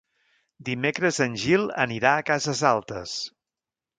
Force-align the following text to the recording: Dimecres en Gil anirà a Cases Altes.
Dimecres 0.69 1.19
en 1.25 1.35
Gil 1.43 1.67
anirà 1.85 2.15
a 2.21 2.25
Cases 2.31 2.63
Altes. 2.73 3.17